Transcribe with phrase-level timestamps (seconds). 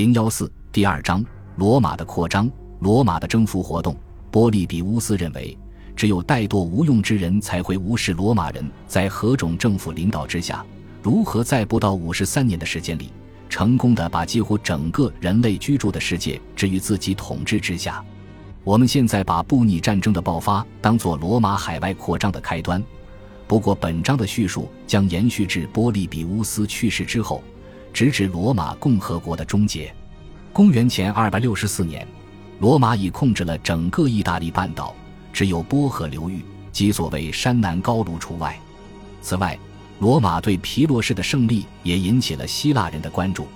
[0.00, 1.22] 零幺四第二章：
[1.56, 3.94] 罗马的扩张，罗马的征服活动。
[4.30, 5.54] 波利比乌斯认为，
[5.94, 10.64] 只有怠惰无用之人才会无视罗马人在何种政府领导之下，
[11.02, 13.12] 如何在不到五十三年的时间里，
[13.50, 18.02] 成功的把几乎整个人类居住的世界置于自己统治之下。
[18.64, 22.82] 我们现在把布匿战争的爆发当作罗马海外扩张的开端。
[23.46, 27.44] 不过，本章的叙述将延续至波利比乌斯去世之后，
[27.92, 29.94] 直至罗马共和国的终结。
[30.52, 32.06] 公元前二百六十四年，
[32.58, 34.94] 罗马已控制了整个意大利半岛，
[35.32, 38.58] 只有波河流域及所谓山南高卢除外。
[39.22, 39.58] 此外，
[39.98, 43.46] 罗马对皮洛士的胜利也引起了希腊人的关注。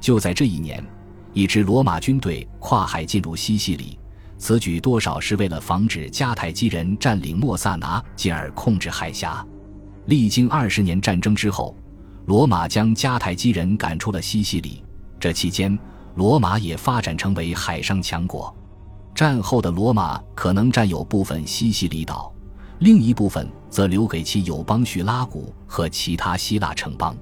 [0.00, 0.84] 就在这一年，
[1.32, 3.98] 一支罗马军队跨海进入西西里。
[4.40, 9.44] 此举多少是为了防止迦太基人占领莫萨拿，进而控制海峡。
[10.06, 11.76] 历经二十年战争之后，
[12.28, 14.84] 罗马将迦太基人赶出了西西里。
[15.18, 15.76] 这期间，
[16.14, 18.54] 罗马也发展成为海上强国。
[19.14, 22.30] 战后的罗马可能占有部分西西里岛，
[22.80, 27.16] 另一部分则留给其友邦叙拉古和其他希腊城邦。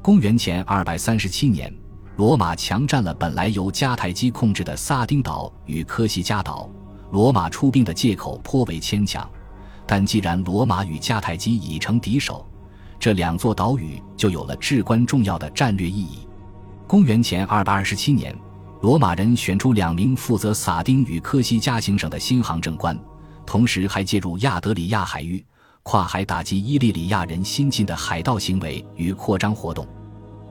[0.00, 1.70] 公元前二百三十七年。
[2.16, 6.68] 罗马强占了本来由迦太基控制的萨丁岛与科西嘉岛，
[7.12, 9.28] 罗马出兵的借口颇为牵强，
[9.86, 12.44] 但既然罗马与迦太基已成敌手，
[12.98, 16.26] 这两座岛屿就有了至关重要的战略意义。
[16.86, 18.36] 公元前二百二十七年，
[18.80, 22.98] 罗马人选出两名负责撒丁与科西嘉行省的新行政官，
[23.46, 25.44] 同时还介入亚德里亚海域，
[25.82, 29.86] 跨海打击伊利里亚人新进的海盗行为与扩张活动。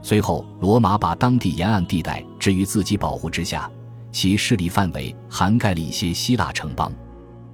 [0.02, 3.70] 随后，罗马把当地沿岸地带置于自己保护之下，
[4.12, 6.90] 其势力范围涵盖了一些希腊城邦。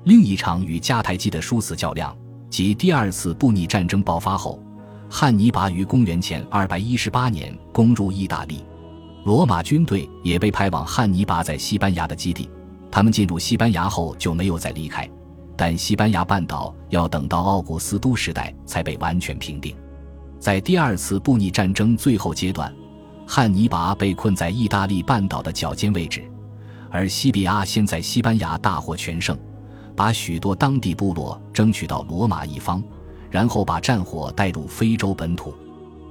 [0.04, 2.16] 另一场与迦太基的殊死较量，
[2.50, 4.62] 即第二次布匿战争爆发后，
[5.16, 8.66] 汉尼拔于公元前218年攻入意大利，
[9.26, 12.50] 罗马军队也被派往汉尼拔在西班牙的基地。
[12.90, 15.08] 他们进入西班牙后就没有再离开，
[15.56, 19.76] 但西班牙半岛要等到奥古斯都时代才被完全平定。
[20.40, 22.74] 在第二次布匿战争最后阶段，
[23.28, 26.28] 汉尼拔被困在意大利半岛的脚尖位置，
[26.90, 29.38] 而西比阿先在西班牙大获全胜，
[29.96, 32.84] 把许多当地部落争取到罗马一方，
[33.34, 35.52] 然后把战火带入非洲本土。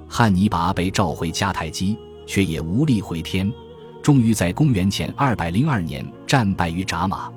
[0.09, 1.97] 汉尼拔被召回迦太基，
[2.27, 3.51] 却也无力回天，
[4.03, 7.31] 终于在公元前二百零二年战败于扎马，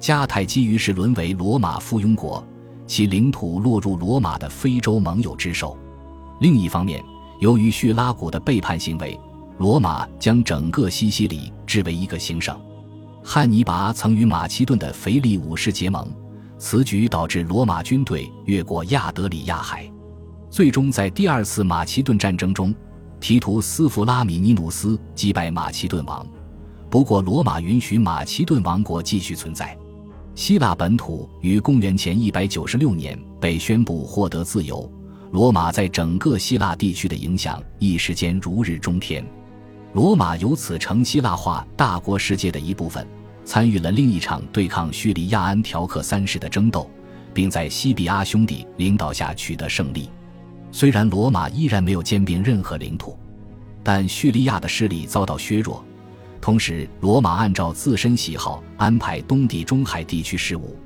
[0.00, 2.44] 迦太基于是沦为罗马附庸国，
[2.88, 5.78] 其领土落入罗马的非洲盟友之手。
[6.40, 7.00] 另一方面，
[7.38, 9.16] 由于叙拉古的背叛行为，
[9.58, 12.60] 罗马将整个西西里置为一个行省。
[13.22, 16.10] 汉尼拔曾与马其顿的腓力五世结盟，
[16.60, 19.90] 此举导致罗马军队越过亚德里亚海，
[20.50, 22.72] 最终在第二次马其顿战争中，
[23.18, 26.24] 提图斯弗拉米尼努斯击败马其顿王。
[26.90, 29.74] 不过，罗马允许马其顿王国继续存在。
[30.34, 34.88] 希腊本土于公元前一百九十六年被宣布获得自由。
[35.32, 39.24] 罗马在整个希腊地区的影响一时间如日中天，
[39.94, 43.06] 罗马由此成希腊化大国世界的一部分，
[43.44, 46.88] 参与了另一场对抗叙利亚安条克三世的争斗，
[47.34, 50.08] 并在西比阿兄弟领导下取得胜利。
[50.72, 53.18] 虽然罗马依然没有兼并任何领土，
[53.82, 55.84] 但叙利亚的势力遭到削弱，
[56.40, 60.76] 同时罗马按照自身喜好安排东地中海地区事务。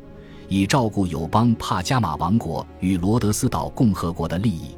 [0.49, 4.77] 以照顾友邦帕加马王国与罗德斯岛共和国的利益。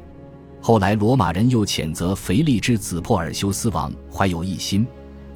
[0.61, 4.87] 后来，罗马人又谴责腓力之子珀尔修斯王怀有异心。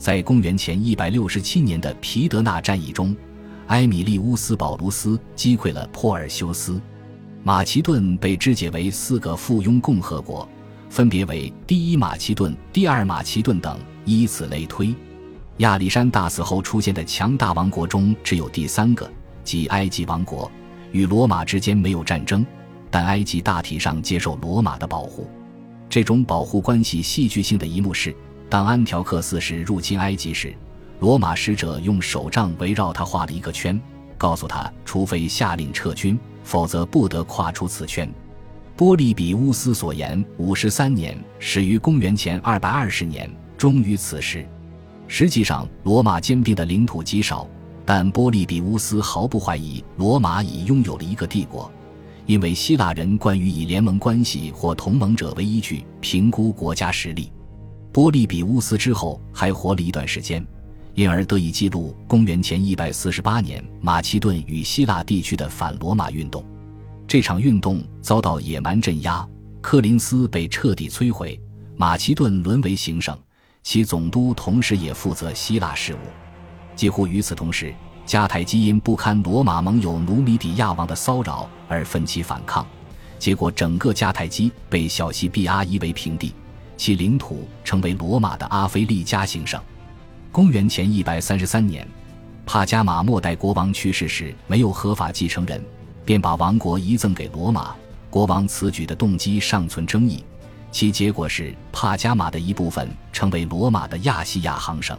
[0.02, 3.16] 在公元前一百六十七年的皮德纳战役中，
[3.68, 6.82] 埃米利乌斯·保卢斯击溃了珀尔修斯。
[7.44, 10.50] 马其顿被肢解为四个附庸共和国，
[10.90, 14.92] 分别为第一马其顿、第二马其顿等，以此类推。
[15.58, 19.08] 亚历山大死后出现的强大王国中，只有第三个。
[19.44, 20.52] 即埃及王国
[20.92, 22.44] 与罗马之间没有战争，
[22.90, 25.30] 但埃及大体上接受罗马的保护。
[25.88, 28.16] 这种保护关系戏剧性的一幕是，
[28.52, 30.54] 当安条克四世入侵埃及时，
[31.00, 33.80] 罗马使者用手杖围绕他画了一个圈，
[34.18, 38.14] 告诉他，除非下令撤军，否则不得跨出此圈。
[38.76, 44.46] 波利比乌斯所言五十三年始于公元前二百二十年，终于此时。
[45.08, 47.48] 实际上，罗马兼并的领土极少。
[47.86, 51.72] 但波利比乌斯毫不怀疑罗马已拥有了一个帝国，
[52.26, 57.32] 因为希腊人惯于以联盟关系或同盟者为依据评估国家实力。
[57.92, 60.46] 波利比乌斯之后还活了一段时间，
[60.96, 66.44] 因而得以记录公元前一百四十八年马其顿与希腊地区的反罗马运动。
[67.06, 69.28] 这场运动遭到野蛮镇压，
[69.60, 71.38] 科林斯被彻底摧毁，
[71.76, 73.18] 马其顿沦为行省，
[73.62, 75.98] 其总督同时也负责希腊事务。
[76.74, 77.74] 几乎与此同时，
[78.08, 82.66] 迦太基因不堪罗马盟友努米底亚王的骚扰而奋起反抗，
[83.20, 86.34] 结果整个迦太基被小西庇阿夷为平地，
[86.82, 89.62] 其领土成为罗马的阿非利加行省。
[90.32, 91.88] 公元前一百三十三年，
[92.44, 95.64] 帕加马末代国王去世时没有合法继承人，
[96.04, 97.76] 便把王国遗赠给罗马。
[98.10, 100.26] 国王此举的动机尚存争议，
[100.72, 104.98] 其结果是帕加马的一部分成为罗马的亚细亚行省。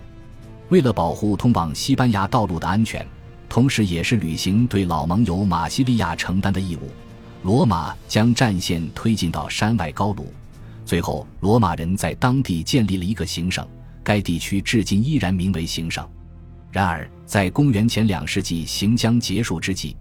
[0.69, 3.05] 为了保护通往西班牙道路的安全，
[3.49, 6.89] 同时也是履行对老盟友马西利亚承担的义务，
[7.43, 10.33] 罗马将战线推进到山外高卢。
[10.85, 13.67] 最后，罗马人在当地建立了一个行省，
[14.03, 16.07] 该地区至今依然名为行省。
[16.71, 19.97] 然而，在公元前两世纪行将结束之际，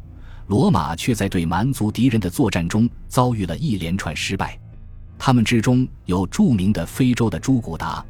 [0.48, 4.57] 罗马却在对蛮族敌人的作战中遭遇了一连串失败。
[5.18, 8.04] 他们之中有著名的非洲的朱古达。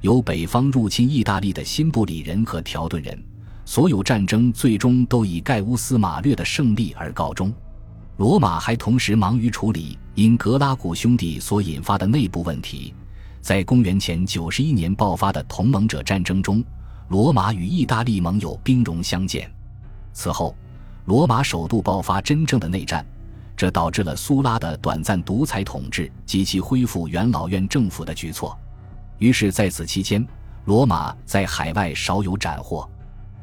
[0.00, 3.20] 有北方入侵意大利的新布里人和条顿人，
[3.64, 7.52] 所有战争最终都以盖乌斯·马略的胜利而告终。
[8.16, 12.92] 罗马还同时忙于处理因格拉古兄弟所引发的内部问题。
[13.40, 16.60] 在公元前九十一年爆发的同盟者战争中，
[17.06, 19.48] 罗马与意大利盟友兵戎相见。
[20.12, 20.56] 此后，
[21.04, 23.06] 罗马首度爆发真正的内战，
[23.56, 28.58] 这导致了苏拉的短暂独裁统治及其恢复元老院政府的举措。
[29.18, 30.26] 于是，在此期间，
[30.64, 32.90] 罗马在海外少有斩获。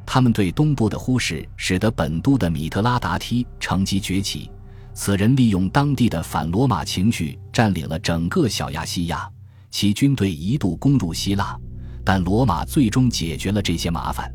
[0.06, 4.52] 他们对东部的忽视，使得本都的米特拉达梯乘机崛起。
[4.96, 9.30] 此人利用当地的反罗马情绪，占领了整个小亚细亚。
[9.70, 11.60] 其军队一度攻入希腊，
[12.06, 14.34] 但罗马最终解决了这些麻烦。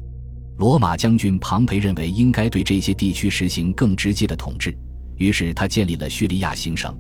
[0.58, 4.76] 罗马将军庞培认为，应该对这些地区实行更直接的统治，
[5.16, 6.94] 于是他建立了叙利亚行省，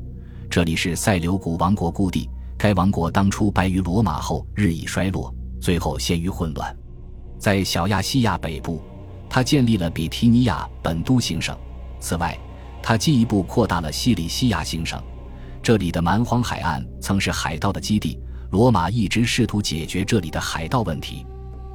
[0.48, 2.30] 这里是塞琉古王国故地。
[2.56, 6.74] 该王国当初败于罗马后日益衰落，最后陷于混乱。
[7.38, 8.82] 在小亚细亚北部，
[9.28, 11.54] 他建立了比提尼亚本都行省。
[12.00, 12.38] 此外，
[12.82, 15.00] 他进一步扩大了西里西亚行省。
[15.62, 18.18] 这里的蛮荒海岸曾是海盗的基地，
[18.50, 21.26] 罗马一直试图解决这里的海盗问题。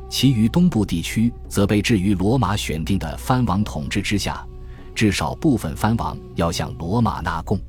[0.10, 4.46] 其余东部地区则被置于罗马选定的藩王统治之下，
[4.94, 7.60] 至少部分藩王要向罗马纳贡。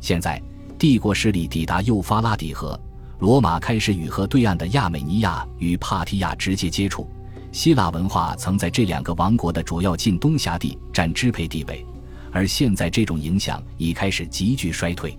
[0.00, 0.40] 现在。
[0.78, 2.80] 帝国势力抵达幼发拉底河，
[3.18, 7.06] 罗马开始与河对岸的亚美尼亚与帕提亚直接接触。
[7.52, 11.84] 希腊文化曾在这两个王国的主要近东辖地占支配地位，
[12.32, 15.16] 而现在这种影响已开始急剧衰退。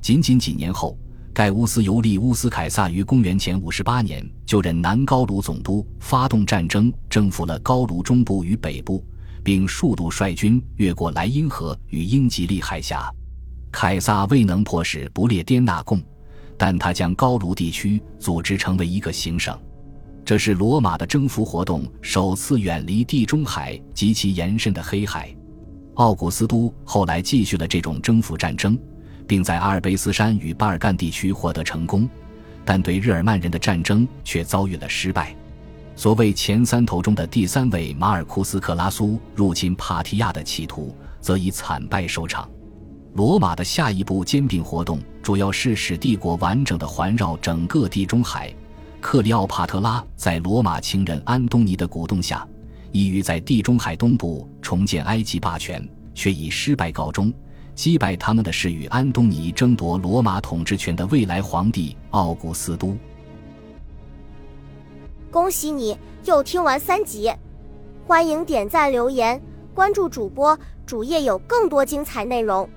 [0.00, 0.96] 仅仅几年后，
[1.32, 9.04] 盖乌斯·尤利乌斯·凯撒于公元前五十八年就任南高卢总督，发动战争，征服了高卢中部与北部，
[9.42, 13.10] 并数度率军越过莱茵河与英吉利海峡。
[13.72, 16.00] 凯撒未能迫使不列颠纳贡，
[16.56, 19.58] 但他将高卢地区组织成为一个行省。
[20.24, 25.34] 这是罗马的征服活动首次远离地中海及其延伸的黑海。
[25.94, 28.78] 奥古斯都后来继续了这种征服战争，
[29.26, 32.08] 并在阿尔卑斯山与巴尔干地区获得成功，
[32.64, 35.34] 但对日耳曼人的战争却遭遇了失败。
[35.96, 42.48] 所谓前三头中的第三位马尔库斯·克拉苏入侵帕提亚的企图，则以惨败收场。
[43.14, 48.52] 罗马的下一步兼并活动，主要是使帝国完整的环绕整个地中海。
[49.00, 52.44] 克里奥帕特拉在罗马情人安东尼的鼓动下，
[52.94, 55.84] 意欲在地中海东部重建埃及霸权，
[56.14, 57.34] 却以失败告终。
[57.74, 62.96] 击败他们的是与安东尼争夺罗马统治权的未来皇帝奥古斯都。
[65.28, 67.32] 恭喜你又听完三集，
[68.06, 69.42] 欢迎点赞、留言、
[69.74, 72.70] 关注主播，主页有更多精彩内容。